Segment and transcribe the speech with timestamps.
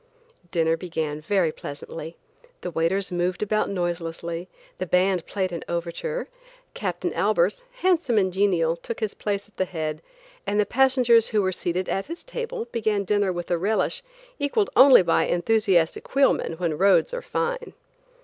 [0.49, 2.17] Dinner began very pleasantly.
[2.61, 6.27] The waiters moved about noiselessly, the band played an overture,
[6.73, 10.01] Captain Albers, handsome and genial, took his place at the head,
[10.47, 14.01] and the passengers who were seated at his table began dinner with a relish
[14.39, 17.73] equaled only by enthusiastic wheelmen when roads are fine.